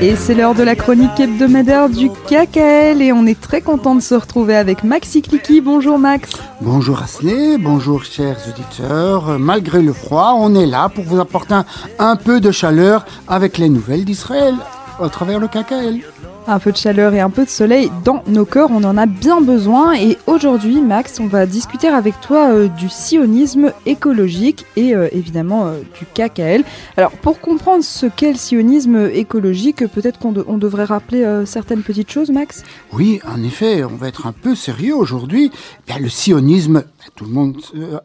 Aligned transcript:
Et 0.00 0.16
c'est 0.16 0.34
l'heure 0.34 0.54
de 0.54 0.62
la 0.62 0.74
chronique 0.74 1.18
hebdomadaire 1.18 1.88
du 1.88 2.10
KKL 2.10 3.00
et 3.00 3.12
on 3.12 3.26
est 3.26 3.40
très 3.40 3.60
content 3.60 3.94
de 3.94 4.00
se 4.00 4.14
retrouver 4.14 4.56
avec 4.56 4.84
Maxi 4.84 5.22
Clicky. 5.22 5.60
Bonjour 5.60 5.98
Max. 5.98 6.30
Bonjour 6.60 7.00
Asley, 7.02 7.56
bonjour 7.58 8.04
chers 8.04 8.36
auditeurs. 8.48 9.38
Malgré 9.38 9.82
le 9.82 9.92
froid, 9.92 10.34
on 10.36 10.54
est 10.54 10.66
là 10.66 10.88
pour 10.88 11.04
vous 11.04 11.20
apporter 11.20 11.54
un, 11.54 11.64
un 11.98 12.16
peu 12.16 12.40
de 12.40 12.50
chaleur 12.50 13.06
avec 13.28 13.56
les 13.58 13.68
nouvelles 13.68 14.04
d'Israël 14.04 14.54
au 15.00 15.08
travers 15.08 15.38
le 15.38 15.48
KKL. 15.48 16.00
Un 16.46 16.58
peu 16.58 16.72
de 16.72 16.76
chaleur 16.76 17.14
et 17.14 17.20
un 17.20 17.30
peu 17.30 17.44
de 17.46 17.48
soleil 17.48 17.90
dans 18.04 18.22
nos 18.26 18.44
cœurs, 18.44 18.68
on 18.70 18.84
en 18.84 18.98
a 18.98 19.06
bien 19.06 19.40
besoin. 19.40 19.94
Et 19.94 20.18
aujourd'hui, 20.26 20.82
Max, 20.82 21.18
on 21.18 21.26
va 21.26 21.46
discuter 21.46 21.88
avec 21.88 22.20
toi 22.20 22.50
euh, 22.50 22.68
du 22.68 22.90
sionisme 22.90 23.72
écologique 23.86 24.66
et 24.76 24.94
euh, 24.94 25.08
évidemment 25.12 25.66
euh, 25.68 25.80
du 25.98 26.04
KKL. 26.04 26.62
Alors, 26.98 27.12
pour 27.12 27.40
comprendre 27.40 27.82
ce 27.82 28.04
qu'est 28.04 28.32
le 28.32 28.36
sionisme 28.36 29.08
écologique, 29.14 29.86
peut-être 29.86 30.18
qu'on 30.18 30.32
de- 30.32 30.44
on 30.46 30.58
devrait 30.58 30.84
rappeler 30.84 31.24
certaines 31.46 31.82
petites 31.82 32.10
choses, 32.10 32.28
Max? 32.30 32.62
Oui, 32.92 33.20
en 33.26 33.42
effet, 33.42 33.82
on 33.82 33.96
va 33.96 34.08
être 34.08 34.26
un 34.26 34.32
peu 34.32 34.54
sérieux 34.54 34.94
aujourd'hui. 34.94 35.50
Le 35.98 36.08
sionisme, 36.10 36.84
tout 37.16 37.24
le 37.24 37.30
monde 37.30 37.56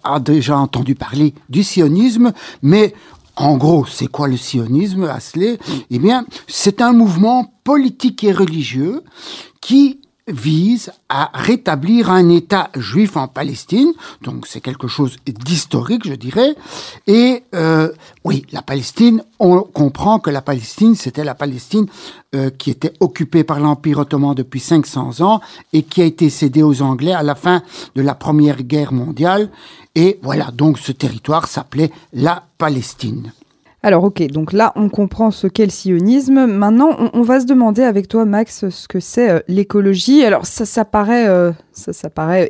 a 0.06 0.20
déjà 0.22 0.58
entendu 0.58 0.96
parler 0.96 1.34
du 1.50 1.64
sionisme, 1.64 2.32
mais 2.62 2.94
en 3.40 3.56
gros, 3.58 3.86
c'est 3.86 4.08
quoi 4.08 4.28
le 4.28 4.38
sionisme, 4.38 5.06
Asley 5.06 5.58
Eh 5.90 5.98
bien, 5.98 6.26
c'est 6.48 6.82
un 6.82 6.92
mouvement 6.92 7.54
politique 7.64 8.24
et 8.26 8.34
religieux 8.34 9.02
qui 9.62 10.02
vise 10.28 10.92
à 11.10 11.32
rétablir 11.34 12.12
un 12.12 12.30
État 12.30 12.70
juif 12.76 13.18
en 13.18 13.28
Palestine. 13.28 13.94
Donc 14.22 14.46
c'est 14.46 14.62
quelque 14.62 14.88
chose 14.88 15.18
d'historique, 15.26 16.08
je 16.08 16.14
dirais. 16.14 16.56
Et 17.08 17.44
euh, 17.56 17.92
oui, 18.24 18.46
la 18.52 18.62
Palestine, 18.62 19.24
on 19.40 19.62
comprend 19.62 20.20
que 20.20 20.30
la 20.30 20.42
Palestine, 20.42 20.96
c'était 20.96 21.24
la 21.24 21.36
Palestine 21.36 21.88
euh, 22.36 22.52
qui 22.52 22.70
était 22.70 22.94
occupée 23.00 23.44
par 23.44 23.60
l'Empire 23.60 24.00
ottoman 24.00 24.36
depuis 24.36 24.60
500 24.60 25.22
ans 25.22 25.42
et 25.74 25.84
qui 25.84 26.02
a 26.02 26.06
été 26.06 26.30
cédée 26.30 26.64
aux 26.64 26.82
Anglais 26.82 27.14
à 27.14 27.24
la 27.24 27.36
fin 27.36 27.64
de 27.96 28.02
la 28.02 28.14
Première 28.14 28.62
Guerre 28.64 28.94
mondiale. 28.94 29.50
Et 29.96 30.20
voilà, 30.22 30.52
donc 30.52 30.78
ce 30.80 30.92
territoire 30.92 31.48
s'appelait 31.48 31.92
la 32.14 32.44
Palestine. 32.58 33.34
Alors 33.82 34.04
ok, 34.04 34.22
donc 34.28 34.52
là 34.52 34.74
on 34.76 34.90
comprend 34.90 35.32
ce 35.32 35.48
qu'est 35.48 35.64
le 35.64 35.72
sionisme. 35.72 36.48
Maintenant 36.48 36.90
on, 37.14 37.22
va 37.22 37.40
se 37.40 37.46
demander 37.46 37.84
avec 37.84 38.10
toi 38.10 38.26
Max 38.26 38.68
ce 38.68 38.88
que 38.90 39.00
c'est 39.00 39.30
euh, 39.30 39.40
l'écologie. 39.48 40.26
Alors 40.26 40.46
ça, 40.46 40.66
ça, 40.66 40.84
paraît, 40.84 41.30
euh, 41.30 41.54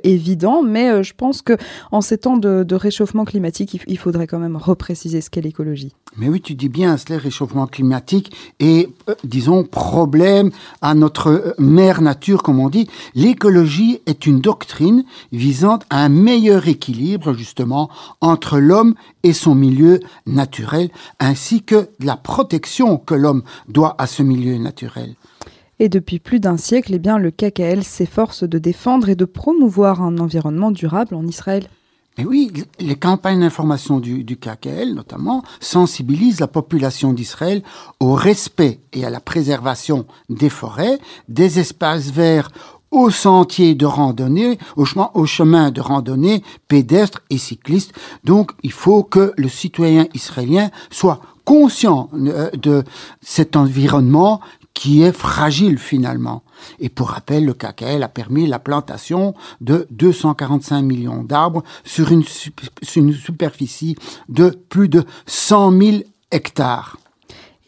évident, 0.04 0.64
mais 0.64 0.90
euh, 0.90 1.04
je 1.04 1.14
pense 1.14 1.44
que 1.44 1.54
en 1.92 2.02
ces 2.02 2.18
temps 2.18 2.38
de, 2.38 2.74
réchauffement 2.74 3.26
climatique, 3.26 3.80
il, 3.86 3.98
faudrait 4.00 4.26
quand 4.26 4.40
même 4.40 4.56
repréciser 4.56 5.22
ce 5.22 5.30
qu'est 5.30 5.42
l'écologie. 5.42 5.94
Mais 6.18 6.30
oui, 6.30 6.42
tu 6.42 6.56
dis 6.56 6.70
bien, 6.70 6.98
c'est 6.98 7.16
réchauffement 7.16 7.68
climatique 7.68 8.36
et, 8.60 8.90
disons, 9.24 9.64
problème 9.64 10.50
à 10.82 10.96
notre 10.96 11.54
mère 11.60 12.02
nature, 12.02 12.42
comme 12.42 12.60
on 12.60 12.70
dit. 12.70 12.90
L'écologie 13.14 14.02
est 14.08 14.26
une 14.26 14.40
doctrine 14.40 15.04
visant 15.32 15.80
à 15.92 16.04
un 16.04 16.10
meilleur 16.10 16.68
équilibre, 16.68 17.34
justement, 17.34 17.90
entre 18.22 18.58
l'homme 18.58 18.96
et 19.24 19.34
son 19.34 19.54
milieu 19.54 20.00
naturel, 20.26 20.90
ainsi 21.20 21.64
que 21.64 21.90
la 22.00 22.18
protection 22.18 22.98
que 22.98 23.16
l'homme 23.16 23.44
doit 23.68 23.96
à 23.98 24.08
ce 24.08 24.24
milieu 24.24 24.58
naturel. 24.58 25.16
Et 25.80 25.88
depuis 25.88 26.20
plus 26.20 26.40
d'un 26.40 26.58
siècle, 26.58 26.94
eh 26.94 27.00
bien, 27.00 27.18
le 27.18 27.32
KKL 27.32 27.84
s'efforce 27.84 28.44
de 28.44 28.60
défendre 28.60 29.08
et 29.08 29.16
de 29.16 29.26
promouvoir 29.26 30.02
un 30.02 30.18
environnement 30.18 30.72
durable 30.72 31.16
en 31.16 31.26
Israël. 31.26 31.68
Mais 32.18 32.26
oui, 32.26 32.52
les 32.82 32.98
campagnes 32.98 33.40
d'information 33.40 34.02
du, 34.02 34.26
du 34.26 34.36
KKL, 34.36 34.94
notamment, 34.94 35.42
sensibilisent 35.62 36.42
la 36.42 36.48
population 36.48 37.14
d'Israël 37.14 37.64
au 38.02 38.14
respect 38.14 38.82
et 38.92 39.06
à 39.06 39.10
la 39.10 39.22
préservation 39.22 40.06
des 40.28 40.50
forêts, 40.50 41.00
des 41.30 41.60
espaces 41.60 42.12
verts, 42.12 42.50
aux 42.92 43.10
sentiers 43.10 43.76
de 43.76 43.86
randonnée, 43.86 44.58
aux 44.76 44.86
chemins, 44.86 45.72
de 45.72 45.82
randonnée 45.82 46.44
pédestres 46.68 47.22
et 47.30 47.38
cyclistes. 47.38 47.94
Donc, 48.24 48.52
il 48.64 48.72
faut 48.72 49.04
que 49.04 49.34
le 49.38 49.48
citoyen 49.48 50.08
israélien 50.14 50.70
soit 50.90 51.22
conscient 51.46 52.10
euh, 52.14 52.50
de 52.52 52.84
cet 53.22 53.56
environnement 53.56 54.42
qui 54.74 55.02
est 55.02 55.12
fragile 55.12 55.78
finalement. 55.78 56.44
Et 56.80 56.90
pour 56.90 57.10
rappel, 57.10 57.46
le 57.46 57.54
KKL 57.54 58.02
a 58.04 58.08
permis 58.08 58.48
la 58.48 58.60
plantation 58.60 59.34
de 59.60 59.88
245 59.92 60.82
millions 60.82 61.24
d'arbres 61.24 61.64
sur 61.84 62.12
une, 62.12 62.24
sur 62.24 63.04
une 63.04 63.14
superficie 63.14 63.96
de 64.30 64.50
plus 64.70 64.88
de 64.88 65.04
100 65.26 65.72
000 65.78 65.98
hectares. 66.32 66.98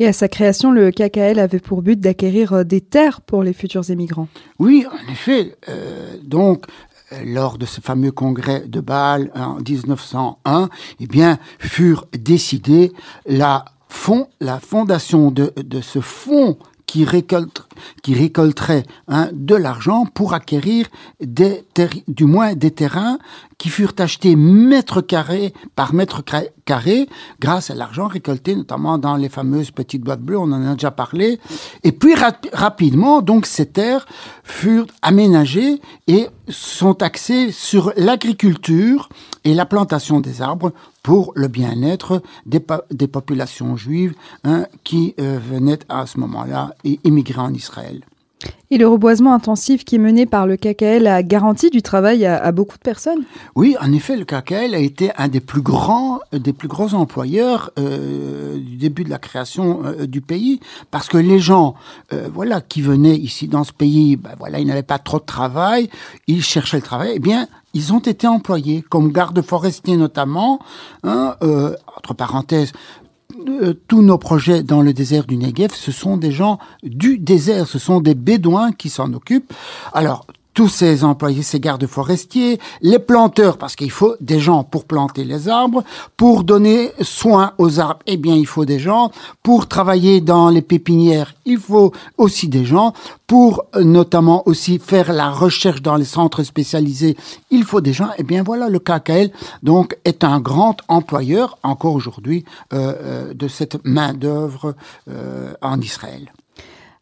Et 0.01 0.07
à 0.07 0.13
sa 0.13 0.27
création, 0.27 0.71
le 0.71 0.89
KKL 0.89 1.37
avait 1.37 1.59
pour 1.59 1.83
but 1.83 1.99
d'acquérir 1.99 2.53
euh, 2.53 2.63
des 2.63 2.81
terres 2.81 3.21
pour 3.21 3.43
les 3.43 3.53
futurs 3.53 3.91
émigrants. 3.91 4.27
Oui, 4.57 4.83
en 4.91 5.11
effet. 5.11 5.55
Euh, 5.69 6.15
donc, 6.23 6.65
euh, 7.13 7.17
lors 7.23 7.59
de 7.59 7.67
ce 7.67 7.81
fameux 7.81 8.11
congrès 8.11 8.61
de 8.61 8.79
Bâle 8.79 9.29
en 9.35 9.57
1901, 9.57 10.69
eh 10.99 11.05
bien, 11.05 11.37
furent 11.59 12.07
décidés 12.17 12.93
la, 13.27 13.63
fond, 13.89 14.27
la 14.39 14.59
fondation 14.59 15.29
de, 15.29 15.53
ce 15.83 16.01
fonds 16.01 16.57
qui, 16.87 17.05
récolte, 17.05 17.61
qui 18.01 18.15
récolterait 18.15 18.85
hein, 19.07 19.29
de 19.33 19.53
l'argent 19.53 20.07
pour 20.07 20.33
acquérir 20.33 20.87
du 21.19 22.25
moins 22.25 22.55
des 22.55 22.71
terrains 22.71 23.19
qui 23.61 23.69
furent 23.69 23.93
achetés 23.99 24.35
mètre 24.35 25.01
carré 25.01 25.53
par 25.75 25.93
mètre 25.93 26.23
carré 26.65 27.07
grâce 27.39 27.69
à 27.69 27.75
l'argent 27.75 28.07
récolté 28.07 28.55
notamment 28.55 28.97
dans 28.97 29.15
les 29.15 29.29
fameuses 29.29 29.69
petites 29.69 30.01
boîtes 30.01 30.23
bleues, 30.23 30.39
on 30.39 30.51
en 30.51 30.65
a 30.65 30.73
déjà 30.73 30.89
parlé. 30.89 31.39
Et 31.83 31.91
puis 31.91 32.15
rap 32.15 32.47
rapidement, 32.53 33.21
donc 33.21 33.45
ces 33.45 33.67
terres 33.67 34.07
furent 34.43 34.87
aménagées 35.03 35.79
et 36.07 36.25
sont 36.49 37.03
axées 37.03 37.51
sur 37.51 37.93
l'agriculture 37.97 39.09
et 39.43 39.53
la 39.53 39.67
plantation 39.67 40.21
des 40.21 40.41
arbres 40.41 40.73
pour 41.03 41.31
le 41.35 41.47
bien-être 41.47 42.23
des, 42.47 42.61
po 42.61 42.77
des, 42.89 43.07
populations 43.07 43.77
juives 43.77 44.15
hein, 44.43 44.65
qui 44.83 45.13
euh, 45.19 45.37
venaient 45.39 45.77
à 45.87 46.07
ce 46.07 46.19
moment-là 46.19 46.73
et 46.83 46.99
immigraient 47.03 47.41
en 47.41 47.53
Israël. 47.53 48.01
Et 48.69 48.77
le 48.77 48.87
reboisement 48.87 49.33
intensif 49.33 49.83
qui 49.83 49.95
est 49.95 49.99
mené 49.99 50.25
par 50.25 50.47
le 50.47 50.57
KKL 50.57 51.07
a 51.07 51.23
garanti 51.23 51.69
du 51.69 51.81
travail 51.81 52.25
à, 52.25 52.51
beaucoup 52.51 52.77
de 52.77 52.81
personnes 52.81 53.23
Oui, 53.55 53.75
en 53.81 53.91
effet, 53.91 54.15
le 54.15 54.25
KKL 54.25 54.73
a 54.73 54.79
été 54.79 55.11
un 55.17 55.27
des 55.27 55.41
plus 55.41 55.61
grands, 55.61 56.19
des 56.31 56.53
plus 56.53 56.67
gros 56.67 56.93
employeurs 56.93 57.71
euh, 57.77 58.57
du 58.57 58.77
début 58.77 59.03
de 59.03 59.09
la 59.09 59.19
création 59.19 59.81
euh, 59.85 60.05
du 60.05 60.21
pays, 60.21 60.59
parce 60.89 61.07
que 61.07 61.17
les 61.17 61.39
gens, 61.39 61.75
euh, 62.13 62.29
voilà, 62.33 62.61
qui 62.61 62.81
venaient 62.81 63.17
ici 63.17 63.47
dans 63.47 63.63
ce 63.63 63.73
pays, 63.73 64.15
ben, 64.15 64.31
voilà, 64.39 64.59
ils 64.59 64.67
n'avaient 64.67 64.83
pas 64.83 64.99
trop 64.99 65.19
de 65.19 65.25
travail, 65.25 65.89
ils 66.27 66.43
cherchaient 66.43 66.77
le 66.77 66.83
travail. 66.83 67.13
Eh 67.15 67.19
bien, 67.19 67.47
ils 67.73 67.93
ont 67.93 67.99
été 67.99 68.27
employés 68.27 68.81
comme 68.81 69.11
gardes 69.11 69.41
forestiers 69.41 69.95
notamment, 69.95 70.59
hein, 71.03 71.35
euh, 71.41 71.75
entre 71.97 72.13
parenthèses, 72.13 72.73
euh, 73.47 73.73
tous 73.87 74.01
nos 74.01 74.17
projets 74.17 74.63
dans 74.63 74.81
le 74.81 74.93
désert 74.93 75.25
du 75.25 75.37
Negev, 75.37 75.73
ce 75.73 75.91
sont 75.91 76.17
des 76.17 76.31
gens 76.31 76.59
du 76.83 77.17
désert, 77.17 77.67
ce 77.67 77.79
sont 77.79 78.01
des 78.01 78.15
bédouins 78.15 78.71
qui 78.71 78.89
s'en 78.89 79.13
occupent. 79.13 79.53
Alors, 79.93 80.25
tous 80.53 80.67
ces 80.67 81.03
employés, 81.03 81.43
ces 81.43 81.59
gardes 81.59 81.87
forestiers, 81.87 82.59
les 82.81 82.99
planteurs, 82.99 83.57
parce 83.57 83.75
qu'il 83.75 83.91
faut 83.91 84.15
des 84.19 84.39
gens 84.39 84.63
pour 84.63 84.85
planter 84.85 85.23
les 85.23 85.47
arbres, 85.47 85.83
pour 86.17 86.43
donner 86.43 86.91
soin 87.01 87.53
aux 87.57 87.79
arbres, 87.79 88.01
eh 88.05 88.17
bien, 88.17 88.35
il 88.35 88.47
faut 88.47 88.65
des 88.65 88.79
gens, 88.79 89.11
pour 89.43 89.67
travailler 89.67 90.21
dans 90.21 90.49
les 90.49 90.61
pépinières, 90.61 91.33
il 91.45 91.57
faut 91.57 91.91
aussi 92.17 92.47
des 92.47 92.65
gens, 92.65 92.93
pour 93.27 93.63
notamment 93.79 94.45
aussi 94.47 94.79
faire 94.79 95.13
la 95.13 95.29
recherche 95.29 95.81
dans 95.81 95.95
les 95.95 96.05
centres 96.05 96.43
spécialisés, 96.43 97.15
il 97.49 97.63
faut 97.63 97.81
des 97.81 97.93
gens, 97.93 98.09
eh 98.17 98.23
bien, 98.23 98.43
voilà, 98.43 98.67
le 98.67 98.79
KKL, 98.79 99.31
donc, 99.63 99.97
est 100.03 100.23
un 100.23 100.39
grand 100.39 100.77
employeur, 100.87 101.57
encore 101.63 101.95
aujourd'hui, 101.95 102.43
euh, 102.73 102.93
euh, 103.01 103.33
de 103.33 103.47
cette 103.47 103.83
main-d'œuvre 103.85 104.75
euh, 105.09 105.53
en 105.61 105.79
Israël. 105.79 106.31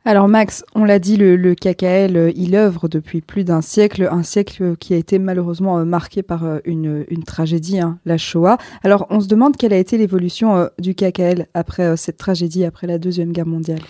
Alors 0.05 0.29
Max, 0.29 0.63
on 0.75 0.85
l'a 0.85 0.97
dit, 0.97 1.17
le, 1.17 1.35
le, 1.35 1.55
KKL, 1.55 2.31
il 2.35 2.55
œuvre 2.55 2.87
depuis 2.87 3.19
plus 3.19 3.43
d'un 3.43 3.61
siècle, 3.61 4.07
un 4.09 4.23
siècle 4.23 4.77
qui 4.77 4.93
a 4.93 4.97
été 4.97 5.19
malheureusement 5.19 5.77
euh, 5.77 5.83
marqué 5.83 6.23
par 6.23 6.45
une, 6.63 7.05
une 7.09 7.23
tragédie, 7.23 7.79
hein, 7.79 7.99
la 8.05 8.17
Shoah. 8.17 8.57
Alors 8.81 9.07
on 9.09 9.19
se 9.19 9.27
demande 9.27 9.57
quelle 9.57 9.73
a 9.73 9.77
été 9.77 9.97
l'évolution 9.97 10.55
euh, 10.55 10.67
du 10.79 10.95
KKL 10.95 11.47
après 11.53 11.83
euh, 11.83 11.95
cette 11.97 12.17
tragédie, 12.17 12.63
après 12.63 12.87
la 12.87 12.97
Deuxième 12.97 13.33
Guerre 13.33 13.45
mondiale. 13.45 13.81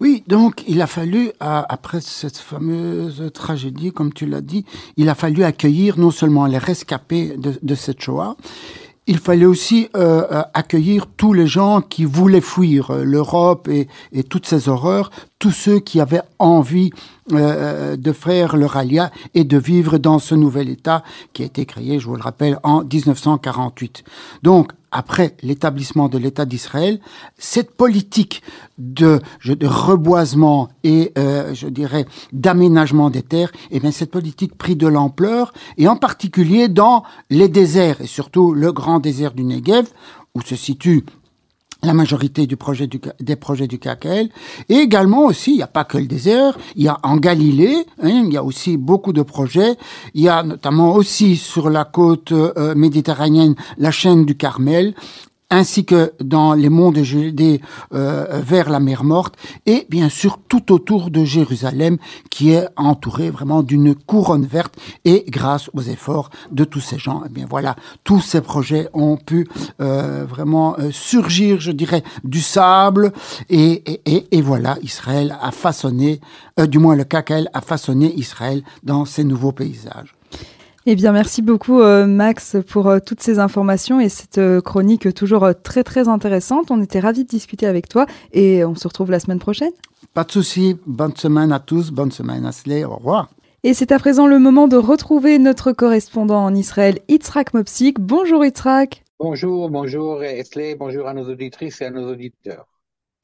Oui, 0.00 0.24
donc 0.26 0.62
il 0.68 0.82
a 0.82 0.86
fallu, 0.86 1.30
après 1.40 2.02
cette 2.02 2.36
fameuse 2.36 3.30
tragédie, 3.32 3.92
comme 3.92 4.12
tu 4.12 4.26
l'as 4.26 4.42
dit, 4.42 4.66
il 4.98 5.08
a 5.08 5.14
fallu 5.14 5.42
accueillir 5.42 5.98
non 5.98 6.10
seulement 6.10 6.44
les 6.44 6.58
rescapés 6.58 7.34
de, 7.38 7.74
cette 7.74 8.02
Shoah, 8.02 8.36
il 9.06 9.18
fallait 9.18 9.46
aussi 9.46 9.88
euh, 9.96 10.42
accueillir 10.52 11.06
tous 11.06 11.32
les 11.32 11.46
gens 11.46 11.80
qui 11.80 12.04
voulaient 12.04 12.40
fuir 12.40 12.90
euh, 12.90 13.04
l'Europe 13.04 13.68
et, 13.68 13.88
et, 14.12 14.24
toutes 14.24 14.46
ces 14.46 14.68
horreurs, 14.68 15.10
tous 15.38 15.50
ceux 15.50 15.80
qui 15.80 16.00
avaient 16.00 16.22
envie 16.38 16.90
euh, 17.32 17.96
de 17.96 18.12
faire 18.12 18.56
leur 18.56 18.76
alia 18.76 19.10
et 19.34 19.44
de 19.44 19.58
vivre 19.58 19.98
dans 19.98 20.18
ce 20.18 20.34
nouvel 20.34 20.68
État 20.68 21.02
qui 21.32 21.42
a 21.42 21.46
été 21.46 21.66
créé, 21.66 21.98
je 21.98 22.06
vous 22.06 22.16
le 22.16 22.22
rappelle, 22.22 22.58
en 22.62 22.82
1948. 22.82 24.04
Donc, 24.42 24.72
après 24.92 25.36
l'établissement 25.42 26.08
de 26.08 26.16
l'État 26.16 26.46
d'Israël, 26.46 27.00
cette 27.36 27.72
politique 27.72 28.42
de, 28.78 29.20
de 29.44 29.66
reboisement 29.66 30.68
et, 30.84 31.12
euh, 31.18 31.52
je 31.52 31.68
dirais, 31.68 32.06
d'aménagement 32.32 33.10
des 33.10 33.22
terres, 33.22 33.52
eh 33.70 33.80
bien, 33.80 33.90
cette 33.90 34.10
politique 34.10 34.56
prit 34.56 34.76
de 34.76 34.86
l'ampleur, 34.86 35.52
et 35.76 35.88
en 35.88 35.96
particulier 35.96 36.68
dans 36.68 37.02
les 37.28 37.48
déserts, 37.48 38.00
et 38.00 38.06
surtout 38.06 38.54
le 38.54 38.72
grand 38.72 39.00
désert 39.00 39.32
du 39.32 39.44
Negev, 39.44 39.86
où 40.34 40.42
se 40.42 40.56
situe 40.56 41.04
la 41.86 41.94
majorité 41.94 42.46
des 42.46 42.56
projets 42.56 42.86
du 42.86 43.78
KKL. 43.78 44.28
Et 44.68 44.74
également 44.74 45.24
aussi, 45.24 45.52
il 45.52 45.56
n'y 45.56 45.62
a 45.62 45.68
pas 45.68 45.84
que 45.84 45.98
le 45.98 46.06
désert, 46.06 46.58
il 46.74 46.84
y 46.84 46.88
a 46.88 46.98
en 47.02 47.16
Galilée, 47.16 47.86
hein, 48.02 48.24
il 48.26 48.32
y 48.32 48.36
a 48.36 48.44
aussi 48.44 48.76
beaucoup 48.76 49.12
de 49.12 49.22
projets. 49.22 49.76
Il 50.14 50.22
y 50.22 50.28
a 50.28 50.42
notamment 50.42 50.94
aussi 50.94 51.36
sur 51.36 51.70
la 51.70 51.84
côte 51.84 52.32
euh, 52.32 52.74
méditerranéenne 52.74 53.54
la 53.78 53.90
chaîne 53.90 54.24
du 54.24 54.36
Carmel 54.36 54.94
ainsi 55.50 55.84
que 55.84 56.12
dans 56.20 56.54
les 56.54 56.68
monts 56.68 56.92
de 56.92 57.02
Judée 57.02 57.60
euh, 57.94 58.40
vers 58.44 58.68
la 58.68 58.80
mer 58.80 59.04
Morte, 59.04 59.36
et 59.66 59.86
bien 59.88 60.08
sûr 60.08 60.38
tout 60.48 60.72
autour 60.72 61.10
de 61.10 61.24
Jérusalem, 61.24 61.98
qui 62.30 62.50
est 62.50 62.66
entouré 62.76 63.30
vraiment 63.30 63.62
d'une 63.62 63.94
couronne 63.94 64.46
verte, 64.46 64.76
et 65.04 65.24
grâce 65.28 65.70
aux 65.74 65.82
efforts 65.82 66.30
de 66.50 66.64
tous 66.64 66.80
ces 66.80 66.98
gens, 66.98 67.22
et 67.22 67.26
eh 67.26 67.32
bien 67.32 67.46
voilà, 67.48 67.76
tous 68.02 68.20
ces 68.20 68.40
projets 68.40 68.88
ont 68.92 69.16
pu 69.16 69.48
euh, 69.80 70.24
vraiment 70.28 70.76
euh, 70.78 70.90
surgir, 70.90 71.60
je 71.60 71.72
dirais, 71.72 72.02
du 72.24 72.40
sable, 72.40 73.12
et, 73.48 74.00
et, 74.04 74.26
et, 74.36 74.42
voilà, 74.42 74.76
Israël 74.82 75.36
a 75.40 75.50
façonné, 75.50 76.20
du 76.68 76.78
moins 76.78 76.96
le 76.96 77.04
KKL 77.04 77.48
a 77.52 77.60
façonné 77.60 78.12
Israël 78.14 78.62
dans 78.82 79.04
ces 79.04 79.24
nouveaux 79.24 79.52
paysages. 79.52 80.15
Eh 80.88 80.94
bien, 80.94 81.10
merci 81.10 81.42
beaucoup 81.42 81.80
euh, 81.80 82.06
Max 82.06 82.56
pour 82.68 82.86
euh, 82.86 83.00
toutes 83.04 83.20
ces 83.20 83.40
informations 83.40 83.98
et 83.98 84.08
cette 84.08 84.38
euh, 84.38 84.60
chronique 84.60 85.12
toujours 85.14 85.48
très 85.64 85.82
très 85.82 86.06
intéressante. 86.06 86.70
On 86.70 86.80
était 86.80 87.00
ravis 87.00 87.24
de 87.24 87.28
discuter 87.28 87.66
avec 87.66 87.88
toi 87.88 88.06
et 88.32 88.64
on 88.64 88.76
se 88.76 88.86
retrouve 88.86 89.10
la 89.10 89.18
semaine 89.18 89.40
prochaine. 89.40 89.72
Pas 90.14 90.22
de 90.22 90.30
souci. 90.30 90.78
Bonne 90.86 91.16
semaine 91.16 91.50
à 91.50 91.58
tous. 91.58 91.90
Bonne 91.90 92.12
semaine 92.12 92.46
à 92.46 92.52
Slay. 92.52 92.84
Au 92.84 92.94
revoir. 92.94 93.30
Et 93.64 93.74
c'est 93.74 93.90
à 93.90 93.98
présent 93.98 94.28
le 94.28 94.38
moment 94.38 94.68
de 94.68 94.76
retrouver 94.76 95.40
notre 95.40 95.72
correspondant 95.72 96.44
en 96.44 96.54
Israël, 96.54 97.00
Itzrak 97.08 97.52
Mopsik. 97.52 97.98
Bonjour 97.98 98.44
Itzrak. 98.44 99.02
Bonjour, 99.18 99.68
bonjour 99.70 100.22
Esley, 100.22 100.76
bonjour 100.76 101.08
à 101.08 101.14
nos 101.14 101.28
auditrices 101.28 101.80
et 101.80 101.86
à 101.86 101.90
nos 101.90 102.08
auditeurs. 102.12 102.68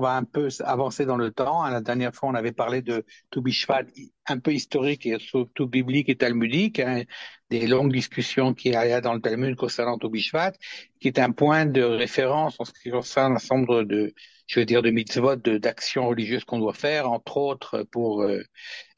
On 0.00 0.03
va 0.03 0.17
un 0.17 0.25
peu 0.25 0.49
avancer 0.65 1.06
dans 1.06 1.17
le 1.17 1.31
temps. 1.31 1.65
La 1.65 1.81
dernière 1.81 2.12
fois, 2.12 2.29
on 2.29 2.35
avait 2.35 2.50
parlé 2.50 2.82
de 2.82 3.05
Toubishvat, 3.31 3.85
un 4.26 4.38
peu 4.38 4.52
historique 4.52 5.06
et 5.06 5.19
surtout 5.19 5.66
biblique 5.66 6.08
et 6.08 6.16
talmudique, 6.16 6.80
hein, 6.80 7.02
des 7.50 7.66
longues 7.66 7.92
discussions 7.92 8.54
qu'il 8.54 8.72
y 8.72 8.76
a 8.76 9.00
dans 9.00 9.14
le 9.14 9.20
Talmud 9.20 9.56
concernant 9.56 9.98
Toubishvat, 9.98 10.52
qui 11.00 11.08
est 11.08 11.19
un 11.19 11.32
point 11.32 11.66
de 11.66 11.82
référence 11.82 12.56
en 12.58 12.64
ce 12.64 12.72
qui 12.72 12.90
concerne 12.90 13.34
l'ensemble 13.34 13.86
de, 13.86 14.14
je 14.46 14.60
veux 14.60 14.66
dire, 14.66 14.82
de 14.82 14.90
mitzvot, 14.90 15.36
d'actions 15.36 16.08
religieuses 16.08 16.44
qu'on 16.44 16.58
doit 16.58 16.74
faire, 16.74 17.10
entre 17.10 17.36
autres 17.36 17.82
pour 17.90 18.22
euh, 18.22 18.42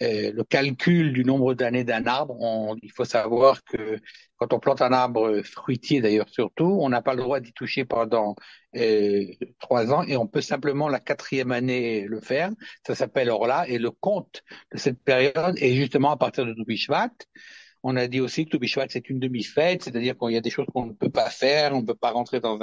euh, 0.03 0.33
le 0.33 0.45
calcul 0.45 1.13
du 1.13 1.25
nombre 1.25 1.55
d'années 1.55 1.85
d'un 1.85 2.07
arbre. 2.07 2.37
Il 2.83 2.93
faut 2.93 3.05
savoir 3.05 3.63
que 3.65 3.99
quand 4.37 4.53
on 4.53 4.59
plante 4.59 4.83
un 4.83 4.93
arbre 4.93 5.43
fruitier, 5.43 6.01
d'ailleurs 6.01 6.29
surtout, 6.29 6.79
on 6.81 6.89
n'a 6.89 7.03
pas 7.03 7.15
le 7.15 7.23
droit 7.23 7.41
d'y 7.41 7.53
toucher 7.53 7.85
pendant 7.85 8.35
euh, 8.77 9.25
trois 9.61 9.93
ans 9.93 10.03
et 10.03 10.17
on 10.17 10.27
peut 10.27 10.41
simplement 10.41 10.89
la 10.89 10.99
quatrième 11.01 11.53
année 11.53 12.07
le 12.09 12.21
faire. 12.21 12.51
Ça 12.87 12.95
s'appelle 12.95 13.31
Orla 13.31 13.69
et 13.69 13.79
le 13.79 13.91
compte 13.91 14.43
de 14.73 14.79
cette 14.79 14.99
période 15.03 15.14
est 15.21 15.75
justement 15.75 16.11
à 16.11 16.17
partir 16.17 16.47
de 16.47 16.55
Toubishvat. 16.55 17.11
On 17.87 17.97
a 17.97 18.07
dit 18.07 18.21
aussi 18.21 18.47
que 18.47 18.51
Toubishvat, 18.51 18.87
c'est 18.89 19.11
une 19.11 19.21
demi-fête, 19.21 19.83
c'est-à-dire 19.83 20.17
qu'il 20.17 20.31
y 20.31 20.39
a 20.39 20.41
des 20.41 20.49
choses 20.49 20.67
qu'on 20.73 20.87
ne 20.87 20.93
peut 20.95 21.11
pas 21.11 21.29
faire, 21.29 21.75
on 21.75 21.83
ne 21.83 21.87
peut 21.87 21.95
pas 21.95 22.13
rentrer 22.13 22.41
dans 22.41 22.59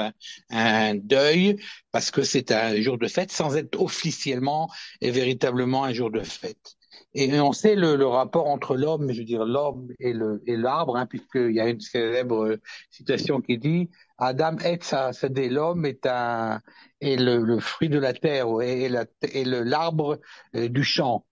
un, 0.50 0.95
deuil, 0.95 1.57
parce 1.92 2.09
que 2.09 2.24
c'est 2.24 2.51
un 2.51 2.75
jour 2.81 2.98
de 2.98 3.07
fête 3.07 3.31
sans 3.31 3.56
être 3.56 3.80
officiellement 3.80 4.68
et 5.00 5.12
véritablement 5.12 5.83
un 5.83 5.94
jour 5.94 6.09
de 6.09 6.21
fête. 6.21 6.75
Et 7.13 7.39
on 7.39 7.51
sait 7.51 7.75
le, 7.75 7.98
le 7.98 8.07
rapport 8.07 8.48
entre 8.48 8.75
l'homme, 8.75 9.12
je 9.12 9.19
veux 9.19 9.25
dire 9.25 9.45
l'homme 9.45 9.89
et 10.00 10.13
et 10.47 10.57
l'arbre, 10.57 10.97
hein, 10.97 11.06
puisqu'il 11.06 11.51
y 11.51 11.59
a 11.59 11.68
une 11.68 11.81
célèbre 11.81 12.57
citation 12.89 13.42
qui 13.42 13.57
dit 13.59 13.89
Adam 14.18 14.57
est 14.57 14.83
ça, 14.83 15.13
c'est 15.13 15.30
l'homme 15.50 15.86
est 15.86 16.06
un 16.07 16.62
est 17.00 17.18
le, 17.18 17.59
fruit 17.59 17.89
de 17.89 18.00
la 18.00 18.13
terre 18.13 18.47
et, 18.62 18.89
et 19.33 19.44
l'arbre 19.45 20.19
euh, 20.56 20.68
du 20.68 20.83
champ 20.83 21.25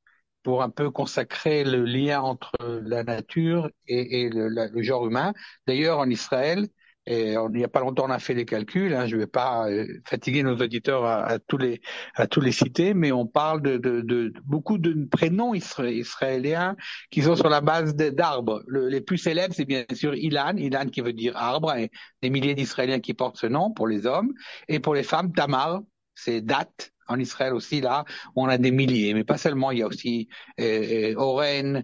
pour 0.44 0.62
un 0.62 0.70
peu 0.70 0.90
consacrer 0.92 1.64
le 1.64 1.84
lien 1.84 2.22
entre 2.22 2.54
la 2.84 3.04
nature 3.04 3.70
et, 3.88 4.30
le, 4.30 4.82
genre 4.82 5.08
humain. 5.08 5.34
D'ailleurs, 5.68 6.00
en 6.00 6.10
Israël, 6.10 6.68
il 7.08 7.40
n'y 7.54 7.64
a 7.64 7.68
pas 7.68 7.80
longtemps, 7.80 8.06
on 8.06 8.12
a 8.12 8.20
fait 8.20 8.36
les 8.36 8.46
calculs. 8.46 8.94
Hein, 8.94 9.08
je 9.08 9.16
ne 9.16 9.22
vais 9.22 9.28
pas 9.28 9.68
euh, 9.68 9.88
fatiguer 10.06 10.44
nos 10.44 10.56
auditeurs 10.56 11.06
à, 11.06 11.40
tous 11.40 11.58
les 11.58 11.82
à 12.16 12.28
tous 12.28 12.40
les 12.40 12.52
citer, 12.52 12.94
mais 12.94 13.12
on 13.12 13.26
parle 13.26 13.62
de, 13.62 14.34
beaucoup 14.46 14.78
de 14.78 15.06
prénoms 15.06 15.56
israéliens 15.56 16.76
qui 17.10 17.24
sont 17.24 17.36
sur 17.36 17.50
la 17.50 17.62
base 17.62 17.96
d'arbres. 17.96 18.64
Le, 18.68 18.90
les 18.90 19.02
plus 19.02 19.18
célèbres, 19.18 19.56
c'est 19.56 19.66
bien 19.66 19.86
sûr 19.94 20.14
Ilan, 20.14 20.56
Ilan 20.58 20.86
qui 20.86 21.02
veut 21.02 21.14
dire 21.14 21.36
arbre, 21.36 21.74
et 21.74 21.90
des 22.22 22.30
milliers 22.30 22.54
d'Israéliens 22.54 23.00
qui 23.00 23.16
portent 23.16 23.38
ce 23.38 23.48
nom 23.48 23.72
pour 23.72 23.88
les 23.88 24.06
hommes, 24.06 24.32
et 24.68 24.80
pour 24.80 24.94
les 24.94 25.04
femmes, 25.04 25.34
Tamar, 25.34 25.82
c'est 26.14 26.42
date 26.42 26.92
en 27.10 27.20
Israël 27.20 27.54
aussi, 27.54 27.82
là, 27.82 28.06
on 28.36 28.48
a 28.48 28.58
des 28.58 28.72
milliers, 28.72 29.14
mais 29.14 29.24
pas 29.24 29.38
seulement, 29.38 29.72
il 29.72 29.80
y 29.80 29.84
a 29.84 29.88
aussi 29.88 30.30
euh, 30.60 31.14
euh 31.14 31.16
Oren 31.18 31.84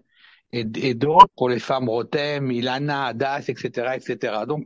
et, 0.51 0.93
d'autres 0.93 1.27
pour 1.35 1.49
les 1.49 1.59
femmes 1.59 1.89
Rotem, 1.89 2.51
Ilana, 2.51 3.07
Adas, 3.07 3.45
etc., 3.49 3.95
etc. 3.95 4.45
Donc, 4.47 4.65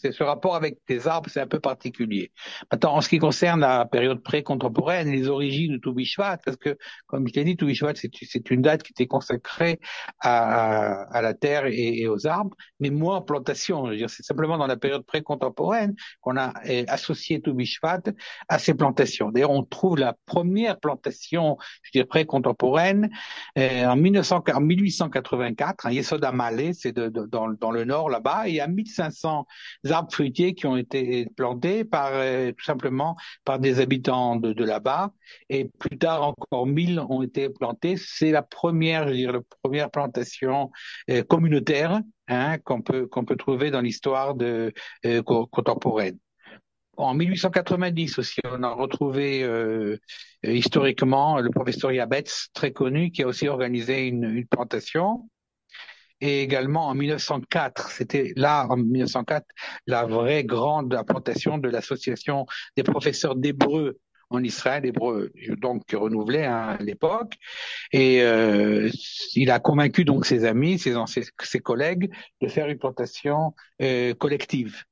c'est 0.00 0.12
ce 0.12 0.22
rapport 0.22 0.54
avec 0.54 0.78
des 0.86 1.08
arbres, 1.08 1.28
c'est 1.28 1.40
un 1.40 1.46
peu 1.46 1.60
particulier. 1.60 2.30
Maintenant, 2.70 2.94
en 2.94 3.00
ce 3.00 3.08
qui 3.08 3.18
concerne 3.18 3.60
la 3.60 3.84
période 3.84 4.22
pré-contemporaine, 4.22 5.10
les 5.10 5.28
origines 5.28 5.72
de 5.72 5.78
Toubishvat, 5.78 6.38
parce 6.44 6.56
que, 6.56 6.76
comme 7.06 7.26
je 7.26 7.32
t'ai 7.32 7.44
dit, 7.44 7.56
Toubishvat, 7.56 7.94
c'est 7.94 8.50
une 8.50 8.62
date 8.62 8.82
qui 8.82 8.92
était 8.92 9.06
consacrée 9.06 9.80
à, 10.20 11.20
la 11.20 11.34
terre 11.34 11.66
et, 11.66 12.06
aux 12.06 12.26
arbres, 12.26 12.56
mais 12.78 12.90
moins 12.90 13.16
en 13.16 13.22
plantation. 13.22 13.86
C'est 14.06 14.22
simplement 14.22 14.56
dans 14.56 14.66
la 14.66 14.76
période 14.76 15.04
pré-contemporaine 15.04 15.94
qu'on 16.20 16.36
a 16.36 16.52
associé 16.86 17.40
Toubishvat 17.40 18.02
à 18.48 18.58
ces 18.58 18.74
plantations. 18.74 19.30
D'ailleurs, 19.30 19.50
on 19.50 19.64
trouve 19.64 19.98
la 19.98 20.16
première 20.26 20.78
plantation, 20.78 21.56
je 21.82 21.90
dirais, 21.92 22.06
pré-contemporaine 22.06 23.10
eh, 23.56 23.84
en, 23.84 23.96
1900, 23.96 24.44
en 24.54 24.60
1884, 24.60 25.86
à 25.86 25.92
Yesod 25.92 26.24
Amalé, 26.24 26.72
c'est 26.72 26.92
dans 26.92 27.46
le 27.72 27.84
nord 27.84 28.10
là-bas, 28.10 28.48
et 28.48 28.60
à 28.60 28.68
1500 28.68 29.46
arbres 29.92 30.12
fruitiers 30.12 30.54
qui 30.54 30.66
ont 30.66 30.76
été 30.76 31.26
plantés 31.36 31.84
par 31.84 32.10
euh, 32.12 32.52
tout 32.52 32.64
simplement 32.64 33.16
par 33.44 33.58
des 33.58 33.80
habitants 33.80 34.36
de, 34.36 34.64
là-bas. 34.64 35.12
Et 35.48 35.66
plus 35.78 35.98
tard 35.98 36.22
encore 36.22 36.66
mille 36.66 37.00
ont 37.00 37.22
été 37.22 37.48
plantés. 37.48 37.96
C'est 37.96 38.30
la 38.30 38.42
première, 38.42 39.08
je 39.08 39.14
dire, 39.14 39.32
la 39.32 39.40
première 39.62 39.90
plantation 39.90 40.70
euh, 41.10 41.22
communautaire 41.22 42.00
hein, 42.28 42.58
qu'on 42.58 42.82
peut 42.82 43.06
qu'on 43.06 43.24
peut 43.24 43.36
trouver 43.36 43.70
dans 43.70 43.80
l'histoire 43.80 44.34
euh, 44.40 44.70
contemporaine. 45.22 46.18
En 46.96 47.14
1890 47.14 48.18
aussi, 48.18 48.40
on 48.44 48.64
a 48.64 48.70
retrouvé 48.70 49.46
historiquement 50.42 51.38
le 51.38 51.48
professeur 51.50 51.92
Yabetz, 51.92 52.48
très 52.52 52.72
connu, 52.72 53.12
qui 53.12 53.22
a 53.22 53.28
aussi 53.28 53.46
organisé 53.46 54.08
une 54.08 54.44
plantation 54.48 55.28
et 56.20 56.42
également 56.42 56.88
en 56.88 56.94
1904, 56.94 57.90
c'était 57.90 58.32
là 58.36 58.66
en 58.68 58.76
1904 58.76 59.46
la 59.86 60.04
vraie 60.04 60.44
grande 60.44 60.94
implantation 60.94 61.58
de 61.58 61.68
l'association 61.68 62.46
des 62.76 62.82
professeurs 62.82 63.36
d'hébreu 63.36 63.98
en 64.30 64.42
Israël, 64.44 64.84
hébreu 64.84 65.32
donc 65.56 65.82
renouvelé 65.92 66.44
hein, 66.44 66.76
à 66.78 66.82
l'époque, 66.82 67.34
et 67.92 68.22
euh, 68.22 68.90
il 69.34 69.50
a 69.50 69.58
convaincu 69.58 70.04
donc 70.04 70.26
ses 70.26 70.44
amis, 70.44 70.78
ses, 70.78 71.60
collègues 71.60 72.10
de 72.42 72.48
faire 72.48 72.68
une 72.68 72.78
plantation 72.78 73.54
euh, 73.80 74.12
collective. 74.14 74.84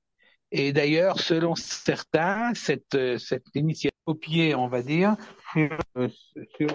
Et 0.52 0.73
d'ailleurs, 0.73 1.21
selon 1.21 1.54
certains, 1.54 2.54
cette, 2.54 2.97
cette 3.18 3.45
initiative 3.54 3.90
copiée, 4.06 4.54
on 4.54 4.68
va 4.68 4.80
dire, 4.80 5.16
sur, 5.52 5.76
sur 6.56 6.68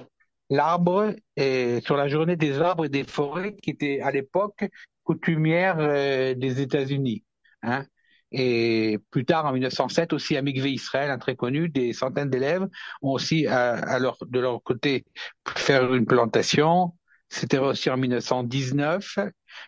l'arbre 0.52 1.16
et 1.38 1.80
sur 1.82 1.98
la 1.98 2.08
journée 2.08 2.36
des 2.36 2.60
arbres 2.60 2.86
et 2.86 2.90
des 2.90 3.06
forêts 3.06 3.56
qui 3.56 3.72
était 3.72 4.02
à 4.02 4.12
l'époque 4.12 4.70
coutumière 5.04 5.78
euh, 5.80 6.36
des 6.36 6.62
États-Unis. 6.62 7.24
Hein. 7.64 7.86
Et 8.32 9.00
plus 9.10 9.26
tard, 9.26 9.46
en 9.46 9.54
1907, 9.54 10.14
aussi 10.14 10.38
à 10.38 10.42
Mikvé 10.42 10.72
Israël, 10.72 11.10
un 11.10 11.18
très 11.18 11.36
connu, 11.36 11.68
des 11.70 11.94
centaines 11.94 12.30
d'élèves 12.30 12.68
ont 13.02 13.12
aussi, 13.12 13.48
à, 13.48 14.00
leur, 14.00 14.18
de 14.26 14.40
leur 14.40 14.62
côté, 14.64 15.06
faire 15.58 15.94
une 15.94 16.06
plantation. 16.06 16.94
C'était 17.34 17.60
aussi 17.60 17.90
en 17.90 17.96
1919, 17.96 19.20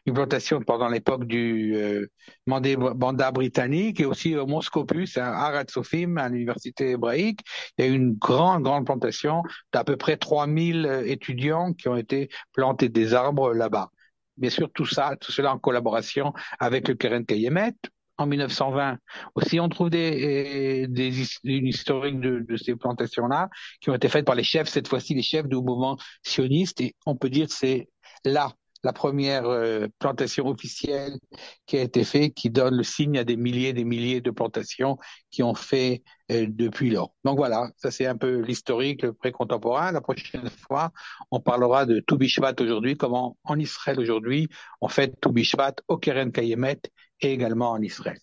une 0.06 0.14
plantation 0.14 0.60
pendant 0.60 0.90
l'époque 0.90 1.24
du 1.24 1.78
euh, 1.78 2.08
mandat 2.46 3.32
britannique 3.32 4.02
et 4.02 4.06
aussi 4.06 4.36
au 4.36 4.46
Mont 4.46 4.60
Scopus, 4.60 5.18
à 5.18 5.34
Arat 5.34 5.64
Sophim, 5.70 6.18
à 6.18 6.28
l'université 6.28 6.92
hébraïque. 6.92 7.40
Il 7.78 7.86
y 7.86 7.88
a 7.88 7.92
eu 7.92 7.96
une 7.96 8.16
grande, 8.16 8.64
grande 8.64 8.86
plantation 8.86 9.44
d'à 9.72 9.86
peu 9.86 9.96
près 9.96 10.18
3000 10.18 10.86
euh, 10.86 11.06
étudiants 11.06 11.72
qui 11.72 11.88
ont 11.88 11.96
été 11.96 12.28
plantés 12.52 12.90
des 12.90 13.14
arbres 13.14 13.54
là-bas. 13.54 13.92
Bien 14.36 14.50
sûr, 14.50 14.70
tout 14.74 14.86
ça, 14.86 15.16
tout 15.16 15.32
cela 15.32 15.54
en 15.54 15.58
collaboration 15.58 16.34
avec 16.60 16.90
le 16.90 16.96
Keren 16.96 17.26
Kayemet, 17.26 17.76
en 18.18 18.26
1920. 18.28 18.98
Aussi, 19.36 19.60
on 19.60 19.70
trouve 19.70 19.90
des, 19.90 20.88
des, 20.88 21.24
une 21.44 21.68
historique 21.68 22.20
de, 22.20 22.46
de 22.48 22.58
ces 22.58 22.76
plantations-là 22.76 23.50
qui 23.82 23.90
ont 23.90 23.96
été 23.96 24.10
faites 24.10 24.26
par 24.26 24.36
les 24.36 24.44
chefs, 24.44 24.68
cette 24.68 24.88
fois-ci 24.88 25.14
les 25.14 25.22
chefs 25.22 25.48
du 25.48 25.56
mouvement 25.56 25.98
sioniste, 26.24 26.82
et 26.82 26.96
on 27.06 27.16
peut 27.16 27.30
dire 27.30 27.48
c'est 27.50 27.90
là 28.26 28.54
la 28.84 28.94
première 28.94 29.46
euh, 29.46 29.88
plantation 30.00 30.48
officielle 30.48 31.18
qui 31.66 31.78
a 31.78 31.82
été 31.82 32.04
faite, 32.04 32.34
qui 32.34 32.50
donne 32.50 32.76
le 32.76 32.84
signe 32.84 33.18
à 33.18 33.24
des 33.24 33.38
milliers 33.38 33.70
et 33.70 33.74
des 33.74 33.86
milliers 33.86 34.22
de 34.22 34.32
plantations 34.32 34.98
qui 35.32 35.42
ont 35.44 35.56
fait 35.56 36.04
euh, 36.32 36.46
depuis 36.50 36.90
lors. 36.90 37.14
Donc 37.24 37.38
voilà, 37.38 37.70
ça 37.78 37.92
c'est 37.92 38.06
un 38.06 38.18
peu 38.18 38.40
l'historique, 38.42 39.04
le 39.04 39.14
précontemporain. 39.14 39.92
La 39.92 40.02
prochaine 40.02 40.50
fois, 40.50 40.92
on 41.32 41.40
parlera 41.40 41.86
de 41.86 42.00
Toubishvat 42.00 42.56
aujourd'hui, 42.60 42.98
comment 42.98 43.38
en 43.44 43.58
Israël 43.58 44.00
aujourd'hui, 44.00 44.50
on 44.82 44.88
fait 44.88 45.20
Toubishvat 45.20 45.76
au 45.88 45.98
Keren 45.98 46.32
Kayemet 46.32 46.82
et 47.22 47.32
également 47.32 47.72
en 47.72 47.82
Israël. 47.82 48.20